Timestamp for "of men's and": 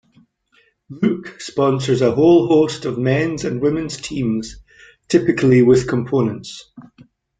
2.85-3.61